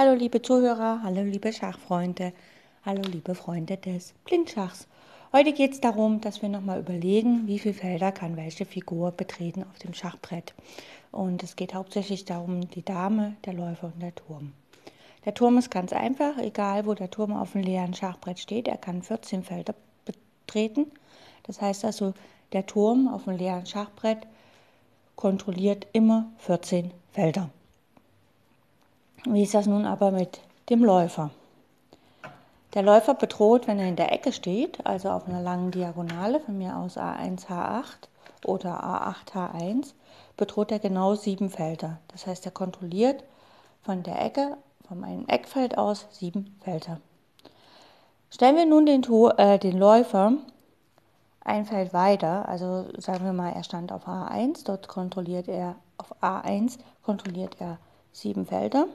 [0.00, 2.32] Hallo liebe Zuhörer, hallo liebe Schachfreunde,
[2.86, 4.88] hallo liebe Freunde des Blindschachs.
[5.30, 9.62] Heute geht es darum, dass wir nochmal überlegen, wie viele Felder kann welche Figur betreten
[9.62, 10.54] auf dem Schachbrett.
[11.12, 14.54] Und es geht hauptsächlich darum, die Dame, der Läufer und der Turm.
[15.26, 18.78] Der Turm ist ganz einfach, egal wo der Turm auf dem leeren Schachbrett steht, er
[18.78, 19.74] kann 14 Felder
[20.06, 20.86] betreten.
[21.42, 22.14] Das heißt also,
[22.54, 24.26] der Turm auf dem leeren Schachbrett
[25.14, 27.50] kontrolliert immer 14 Felder.
[29.24, 30.40] Wie ist das nun aber mit
[30.70, 31.30] dem Läufer?
[32.72, 36.56] Der Läufer bedroht, wenn er in der Ecke steht, also auf einer langen Diagonale, von
[36.56, 38.08] mir aus A1, H8
[38.46, 39.92] oder A8, H1,
[40.38, 41.98] bedroht er genau sieben Felder.
[42.08, 43.22] Das heißt, er kontrolliert
[43.82, 44.56] von der Ecke,
[44.88, 46.98] von einem Eckfeld aus, sieben Felder.
[48.30, 49.02] Stellen wir nun den,
[49.36, 50.32] äh, den Läufer
[51.40, 56.14] ein Feld weiter, also sagen wir mal, er stand auf A1, dort kontrolliert er, auf
[56.22, 57.76] A1 kontrolliert er
[58.12, 58.86] sieben Felder.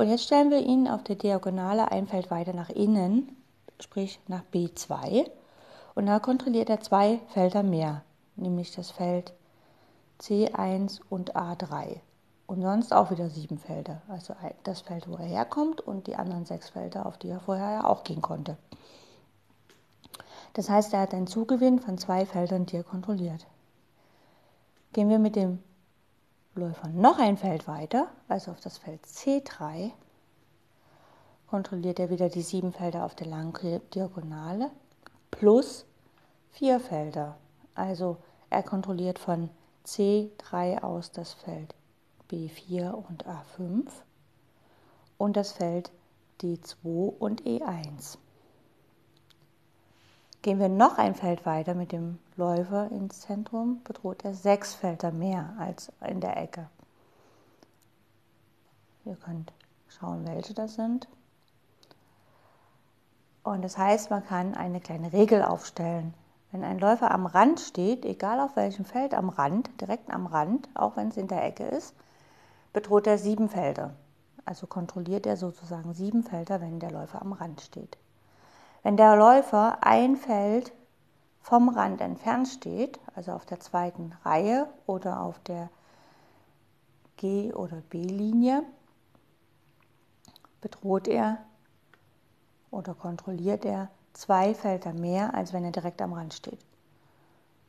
[0.00, 3.36] Und jetzt stellen wir ihn auf der Diagonale ein Feld weiter nach innen,
[3.80, 5.28] sprich nach B2.
[5.94, 8.02] Und da kontrolliert er zwei Felder mehr,
[8.34, 9.34] nämlich das Feld
[10.18, 12.00] C1 und A3.
[12.46, 14.00] Und sonst auch wieder sieben Felder.
[14.08, 14.34] Also
[14.64, 17.84] das Feld, wo er herkommt und die anderen sechs Felder, auf die er vorher ja
[17.84, 18.56] auch gehen konnte.
[20.54, 23.46] Das heißt, er hat einen Zugewinn von zwei Feldern, die er kontrolliert.
[24.94, 25.62] Gehen wir mit dem
[26.60, 29.90] Läufer noch ein Feld weiter, also auf das Feld C3,
[31.48, 34.70] kontrolliert er wieder die sieben Felder auf der langen Diagonale
[35.30, 35.86] plus
[36.50, 37.38] vier Felder.
[37.74, 38.18] Also
[38.50, 39.48] er kontrolliert von
[39.86, 41.74] C3 aus das Feld
[42.30, 43.86] B4 und A5
[45.16, 45.90] und das Feld
[46.42, 48.18] D2 und E1.
[50.42, 55.12] Gehen wir noch ein Feld weiter mit dem Läufer ins Zentrum, bedroht er sechs Felder
[55.12, 56.66] mehr als in der Ecke.
[59.04, 59.52] Ihr könnt
[59.88, 61.08] schauen, welche das sind.
[63.42, 66.14] Und das heißt, man kann eine kleine Regel aufstellen.
[66.52, 70.68] Wenn ein Läufer am Rand steht, egal auf welchem Feld am Rand, direkt am Rand,
[70.74, 71.94] auch wenn es in der Ecke ist,
[72.72, 73.94] bedroht er sieben Felder.
[74.46, 77.98] Also kontrolliert er sozusagen sieben Felder, wenn der Läufer am Rand steht.
[78.82, 80.72] Wenn der Läufer ein Feld
[81.40, 85.68] vom Rand entfernt steht, also auf der zweiten Reihe oder auf der
[87.16, 88.62] G- oder B-Linie,
[90.60, 91.38] bedroht er
[92.70, 96.60] oder kontrolliert er zwei Felder mehr, als wenn er direkt am Rand steht.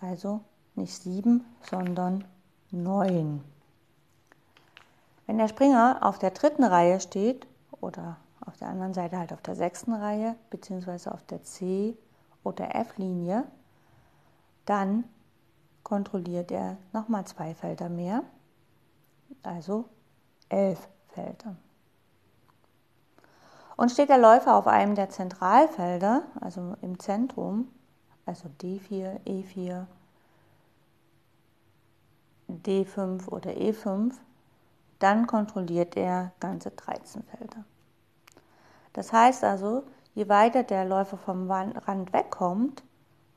[0.00, 0.40] Also
[0.74, 2.24] nicht sieben, sondern
[2.70, 3.44] neun.
[5.26, 7.46] Wenn der Springer auf der dritten Reihe steht
[7.80, 8.16] oder
[8.46, 11.96] auf der anderen Seite halt auf der sechsten Reihe beziehungsweise auf der C-
[12.44, 13.44] oder F-Linie,
[14.66, 15.04] dann
[15.82, 18.22] kontrolliert er nochmal zwei Felder mehr,
[19.42, 19.86] also
[20.48, 21.56] elf Felder.
[23.76, 27.68] Und steht der Läufer auf einem der Zentralfelder, also im Zentrum,
[28.26, 29.86] also D4, E4,
[32.48, 34.14] D5 oder E5,
[34.98, 37.64] dann kontrolliert er ganze 13 Felder.
[38.92, 42.82] Das heißt also, je weiter der Läufer vom Rand wegkommt,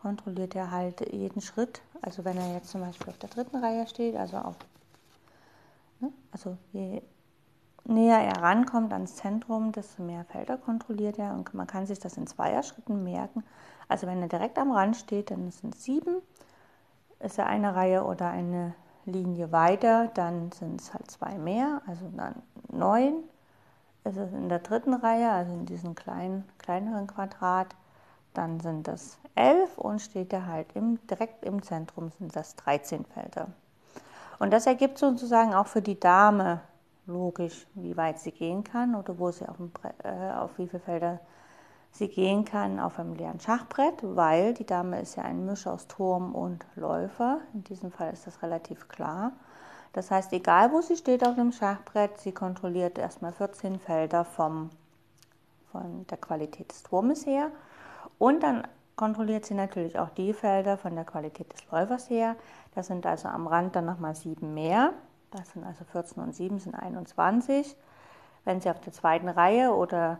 [0.01, 1.81] kontrolliert er halt jeden Schritt.
[2.01, 4.55] Also wenn er jetzt zum Beispiel auf der dritten Reihe steht, also auf,
[5.99, 7.01] ne, also je
[7.85, 12.17] näher er rankommt ans Zentrum, desto mehr Felder kontrolliert er und man kann sich das
[12.17, 13.43] in Zweierschritten merken.
[13.87, 16.21] Also wenn er direkt am Rand steht, dann sind es sieben.
[17.19, 22.05] Ist er eine Reihe oder eine Linie weiter, dann sind es halt zwei mehr, also
[22.15, 22.41] dann
[22.71, 23.23] neun
[24.05, 27.75] ist es in der dritten Reihe, also in diesem kleinen, kleineren Quadrat,
[28.33, 33.05] dann sind das 11 und steht er halt im, direkt im Zentrum sind das 13
[33.05, 33.47] Felder.
[34.39, 36.61] Und das ergibt sozusagen auch für die Dame
[37.07, 39.71] logisch, wie weit sie gehen kann oder wo sie auf, dem,
[40.03, 41.19] äh, auf wie viele Felder
[41.91, 45.87] sie gehen kann auf einem leeren Schachbrett, weil die Dame ist ja ein Misch aus
[45.87, 47.39] Turm und Läufer.
[47.53, 49.31] In diesem Fall ist das relativ klar.
[49.95, 54.69] Das heißt, egal wo sie steht auf dem Schachbrett, sie kontrolliert erstmal 14 Felder vom,
[55.71, 57.49] von der Qualität des Turmes her.
[58.19, 58.67] Und dann
[58.97, 62.35] kontrolliert sie natürlich auch die Felder von der Qualität des Läufers her.
[62.75, 64.91] Das sind also am Rand dann nochmal sieben mehr.
[65.31, 67.77] Das sind also 14 und 7 sind 21.
[68.43, 70.17] Wenn sie auf der zweiten Reihe oder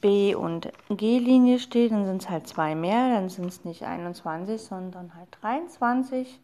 [0.00, 3.10] B- und G-Linie steht, dann sind es halt zwei mehr.
[3.10, 6.40] Dann sind es nicht 21, sondern halt 23.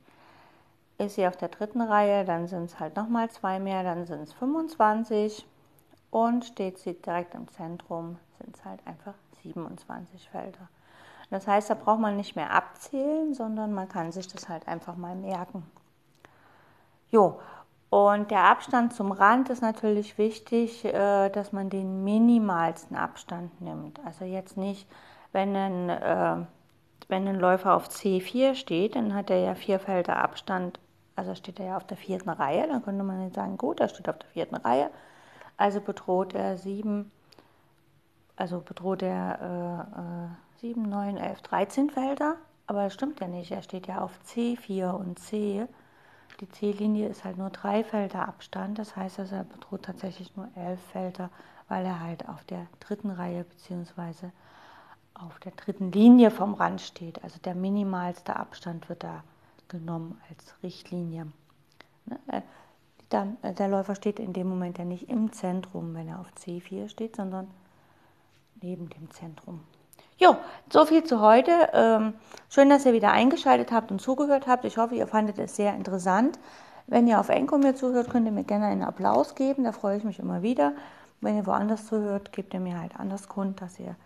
[0.99, 4.23] Ist sie auf der dritten Reihe, dann sind es halt nochmal zwei mehr, dann sind
[4.23, 5.47] es 25.
[6.11, 10.69] Und steht sie direkt im Zentrum, sind es halt einfach 27 Felder.
[11.31, 14.97] Das heißt, da braucht man nicht mehr abzählen, sondern man kann sich das halt einfach
[14.97, 15.65] mal merken.
[17.11, 17.39] Jo,
[17.91, 24.01] Und der Abstand zum Rand ist natürlich wichtig, äh, dass man den minimalsten Abstand nimmt.
[24.07, 24.89] Also jetzt nicht,
[25.33, 26.37] wenn ein, äh,
[27.09, 30.79] wenn ein Läufer auf C4 steht, dann hat er ja vier Felder Abstand,
[31.17, 33.89] also steht er ja auf der vierten Reihe, dann könnte man jetzt sagen, gut, er
[33.89, 34.91] steht auf der vierten Reihe,
[35.57, 37.11] also bedroht er sieben,
[38.37, 43.63] also bedroht er äh, sieben, neun, elf, 13 Felder, aber das stimmt ja nicht, er
[43.63, 45.67] steht ja auf C4 und C
[46.43, 50.49] die C-Linie ist halt nur drei Felder Abstand, das heißt, also er bedroht tatsächlich nur
[50.57, 51.31] elf Felder,
[51.69, 54.31] weil er halt auf der dritten Reihe bzw.
[55.15, 57.23] auf der dritten Linie vom Rand steht.
[57.23, 59.23] Also der minimalste Abstand wird da
[59.69, 61.27] genommen als Richtlinie.
[62.07, 62.41] Ne, äh,
[63.13, 66.89] äh, der Läufer steht in dem Moment ja nicht im Zentrum, wenn er auf C4
[66.89, 67.49] steht, sondern
[68.61, 69.61] neben dem Zentrum.
[70.19, 70.37] Jo,
[70.71, 71.51] so viel zu heute.
[71.73, 72.15] Ähm,
[72.49, 74.65] schön, dass ihr wieder eingeschaltet habt und zugehört habt.
[74.65, 76.39] Ich hoffe, ihr fandet es sehr interessant.
[76.87, 79.65] Wenn ihr auf Enko mir zuhört, könnt ihr mir gerne einen Applaus geben.
[79.65, 80.75] Da freue ich mich immer wieder.
[81.21, 83.97] Wenn ihr woanders zuhört, gebt ihr mir halt anders Grund, dass ihr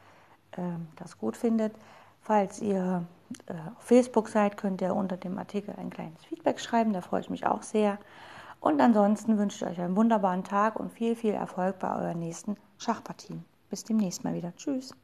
[0.97, 1.75] das gut findet.
[2.21, 3.05] Falls ihr
[3.47, 6.93] äh, auf Facebook seid, könnt ihr unter dem Artikel ein kleines Feedback schreiben.
[6.93, 7.99] Da freue ich mich auch sehr.
[8.61, 12.57] Und ansonsten wünsche ich euch einen wunderbaren Tag und viel, viel Erfolg bei euren nächsten
[12.79, 13.45] Schachpartien.
[13.71, 14.53] Bis demnächst mal wieder.
[14.57, 14.95] Tschüss.